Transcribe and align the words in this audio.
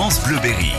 France 0.00 0.24
Bleu 0.28 0.38
Berry. 0.40 0.70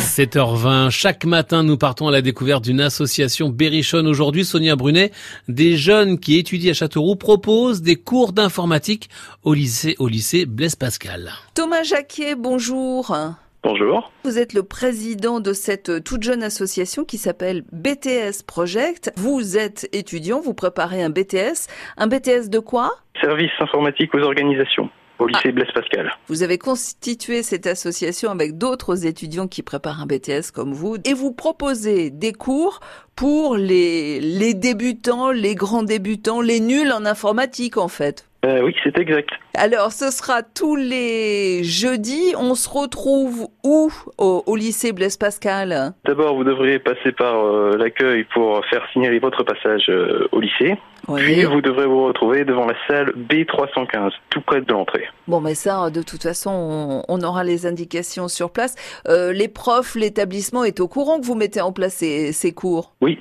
7h20, 0.00 0.90
chaque 0.90 1.24
matin 1.24 1.62
nous 1.62 1.76
partons 1.76 2.08
à 2.08 2.10
la 2.10 2.22
découverte 2.22 2.64
d'une 2.64 2.80
association 2.80 3.50
berrichonne. 3.50 4.08
Aujourd'hui, 4.08 4.44
Sonia 4.44 4.74
Brunet, 4.74 5.12
des 5.46 5.76
jeunes 5.76 6.18
qui 6.18 6.40
étudient 6.40 6.72
à 6.72 6.74
Châteauroux 6.74 7.14
proposent 7.14 7.82
des 7.82 7.94
cours 7.94 8.32
d'informatique 8.32 9.10
au 9.44 9.54
lycée, 9.54 9.94
au 10.00 10.08
lycée 10.08 10.44
Blaise 10.44 10.74
Pascal. 10.74 11.30
Thomas 11.54 11.84
Jacquier, 11.84 12.34
bonjour. 12.34 13.16
Bonjour. 13.62 14.10
Vous 14.24 14.36
êtes 14.36 14.52
le 14.52 14.64
président 14.64 15.38
de 15.38 15.52
cette 15.52 16.02
toute 16.02 16.24
jeune 16.24 16.42
association 16.42 17.04
qui 17.04 17.16
s'appelle 17.16 17.62
BTS 17.70 18.42
Project. 18.44 19.12
Vous 19.14 19.56
êtes 19.56 19.88
étudiant, 19.92 20.40
vous 20.40 20.54
préparez 20.54 21.00
un 21.00 21.10
BTS. 21.10 21.68
Un 21.96 22.08
BTS 22.08 22.48
de 22.48 22.58
quoi? 22.58 22.90
Service 23.20 23.52
informatique 23.60 24.12
aux 24.16 24.22
organisations 24.22 24.90
au 25.20 25.26
lycée 25.26 25.52
Blaise 25.52 25.70
Pascal. 25.74 26.10
Vous 26.28 26.42
avez 26.42 26.58
constitué 26.58 27.42
cette 27.42 27.66
association 27.66 28.30
avec 28.30 28.58
d'autres 28.58 29.06
étudiants 29.06 29.48
qui 29.48 29.62
préparent 29.62 30.00
un 30.00 30.06
BTS 30.06 30.50
comme 30.54 30.72
vous 30.72 30.96
et 31.04 31.14
vous 31.14 31.32
proposez 31.32 32.10
des 32.10 32.32
cours 32.32 32.80
pour 33.16 33.56
les, 33.56 34.20
les 34.20 34.54
débutants, 34.54 35.30
les 35.30 35.54
grands 35.54 35.82
débutants, 35.82 36.40
les 36.40 36.60
nuls 36.60 36.92
en 36.92 37.04
informatique 37.04 37.76
en 37.76 37.88
fait. 37.88 38.29
Euh, 38.44 38.62
oui, 38.62 38.74
c'est 38.82 38.96
exact. 38.98 39.28
Alors, 39.54 39.92
ce 39.92 40.10
sera 40.10 40.42
tous 40.42 40.74
les 40.76 41.62
jeudis. 41.62 42.34
On 42.38 42.54
se 42.54 42.68
retrouve 42.68 43.48
où 43.62 43.90
au, 44.16 44.42
au 44.46 44.56
lycée 44.56 44.92
Blaise 44.92 45.18
Pascal? 45.18 45.92
D'abord, 46.06 46.34
vous 46.34 46.44
devrez 46.44 46.78
passer 46.78 47.12
par 47.12 47.44
euh, 47.44 47.76
l'accueil 47.76 48.24
pour 48.32 48.64
faire 48.66 48.82
signaler 48.92 49.18
votre 49.18 49.42
passage 49.42 49.84
euh, 49.90 50.26
au 50.32 50.40
lycée. 50.40 50.78
Puis, 51.14 51.44
vous 51.44 51.60
devrez 51.60 51.86
vous 51.86 52.04
retrouver 52.04 52.44
devant 52.44 52.66
la 52.66 52.74
salle 52.88 53.12
B315, 53.28 54.12
tout 54.30 54.40
près 54.40 54.62
de 54.62 54.72
l'entrée. 54.72 55.06
Bon, 55.28 55.40
mais 55.40 55.54
ça, 55.54 55.90
de 55.90 56.02
toute 56.02 56.22
façon, 56.22 56.50
on, 56.50 57.02
on 57.08 57.22
aura 57.22 57.44
les 57.44 57.66
indications 57.66 58.28
sur 58.28 58.50
place. 58.50 58.74
Les 59.08 59.48
profs, 59.48 59.96
l'établissement 59.96 60.62
est 60.64 60.80
au 60.80 60.88
courant 60.88 61.18
que 61.20 61.26
vous 61.26 61.34
mettez 61.34 61.60
en 61.60 61.72
place 61.72 61.94
ces, 61.94 62.32
ces 62.32 62.52
cours? 62.52 62.92
Oui. 63.00 63.18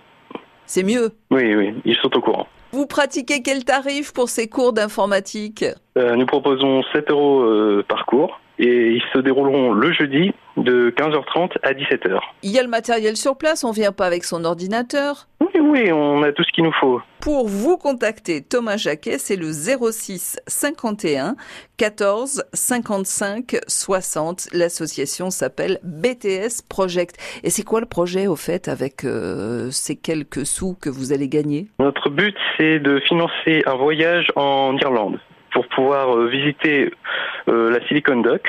C'est 0.66 0.84
mieux? 0.84 1.12
Oui, 1.32 1.56
oui, 1.56 1.74
ils 1.84 1.96
sont 1.96 2.16
au 2.16 2.22
courant. 2.22 2.48
Vous 2.90 2.96
pratiquez 2.96 3.44
quel 3.44 3.66
tarif 3.66 4.14
pour 4.14 4.30
ces 4.30 4.48
cours 4.48 4.74
d'informatique? 4.74 5.64
Euh, 5.96 6.16
Nous 6.16 6.26
proposons 6.26 6.82
7 6.92 7.12
euros 7.12 7.42
euh, 7.42 7.86
par 7.88 8.08
cours 8.08 8.40
et 8.58 8.94
ils 8.94 9.04
se 9.14 9.20
dérouleront 9.20 9.74
le 9.74 9.94
jeudi 9.94 10.34
de 10.58 10.90
15h30 10.98 11.52
à 11.62 11.74
17h. 11.74 12.20
Il 12.42 12.50
y 12.50 12.58
a 12.58 12.64
le 12.64 12.68
matériel 12.68 13.16
sur 13.16 13.38
place, 13.38 13.64
on 13.64 13.72
vient 13.72 13.92
pas 13.92 14.08
avec 14.08 14.24
son 14.24 14.44
ordinateur? 14.44 15.28
Oui, 15.70 15.84
oui, 15.84 15.92
on 15.92 16.24
a 16.24 16.32
tout 16.32 16.44
ce 16.44 16.52
qu'il 16.52 16.64
nous 16.64 16.74
faut. 16.74 17.00
Pour 17.22 17.48
vous 17.48 17.78
contacter, 17.78 18.42
Thomas 18.42 18.78
Jacquet, 18.78 19.20
c'est 19.20 19.36
le 19.36 19.52
06 19.52 20.40
51 20.48 21.36
14 21.78 22.44
55 22.54 23.58
60. 23.68 24.48
L'association 24.54 25.30
s'appelle 25.30 25.80
BTS 25.84 26.64
Project. 26.68 27.18
Et 27.44 27.52
c'est 27.52 27.64
quoi 27.64 27.82
le 27.82 27.86
projet 27.86 28.26
au 28.26 28.36
fait 28.36 28.68
avec 28.68 29.04
euh, 29.04 29.70
ces 29.70 29.96
quelques 29.96 30.46
sous 30.46 30.74
que 30.74 30.90
vous 30.90 31.14
allez 31.14 31.28
gagner? 31.28 31.68
Notre 31.80 32.10
but, 32.10 32.36
c'est 32.58 32.80
de 32.80 33.00
financer 33.02 33.62
un 33.68 33.76
voyage 33.76 34.32
en 34.36 34.76
Irlande 34.78 35.20
pour 35.52 35.68
pouvoir 35.68 36.16
euh, 36.16 36.28
visiter 36.28 36.92
euh, 37.48 37.70
la 37.70 37.86
Silicon 37.88 38.22
Dock 38.22 38.44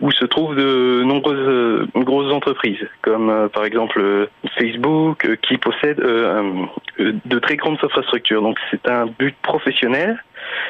où 0.00 0.10
se 0.10 0.24
trouvent 0.24 0.54
de 0.54 1.02
nombreuses 1.04 1.48
euh, 1.48 1.86
grosses 1.96 2.32
entreprises, 2.32 2.84
comme 3.02 3.30
euh, 3.30 3.48
par 3.48 3.64
exemple 3.64 4.00
euh, 4.00 4.26
Facebook, 4.58 5.24
euh, 5.24 5.36
qui 5.36 5.58
possède 5.58 5.98
de 5.98 7.38
très 7.38 7.56
grandes 7.56 7.78
infrastructures. 7.82 8.42
Donc 8.42 8.58
c'est 8.70 8.88
un 8.88 9.06
but 9.06 9.34
professionnel, 9.42 10.22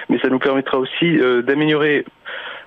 mais 0.09 0.19
ça 0.21 0.29
nous 0.29 0.39
permettra 0.39 0.79
aussi 0.79 1.19
euh, 1.19 1.43
d'améliorer 1.43 2.05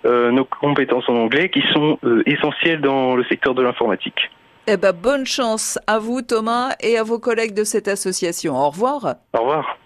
euh, 0.06 0.32
nos 0.32 0.46
compétences 0.46 1.08
en 1.10 1.16
anglais, 1.16 1.50
qui 1.50 1.64
sont 1.74 1.98
euh, 2.04 2.24
essentielles 2.26 2.82
dans 2.82 3.16
le 3.16 3.24
secteur 3.26 3.54
de 3.54 3.62
l'informatique. 3.62 4.32
Eh 4.68 4.78
ben, 4.78 4.92
bonne 4.94 5.26
chance 5.26 5.80
à 5.88 6.00
vous, 6.00 6.22
Thomas, 6.22 6.76
et 6.82 6.98
à 6.98 7.04
vos 7.04 7.20
collègues 7.20 7.54
de 7.54 7.64
cette 7.64 7.88
association. 7.88 8.56
Au 8.56 8.70
revoir. 8.70 9.16
Au 9.34 9.40
revoir. 9.40 9.78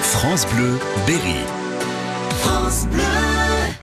France 0.00 0.46
Bleu 0.54 0.78
Berry. 1.06 1.44
France 2.40 2.86
Bleu. 2.90 3.35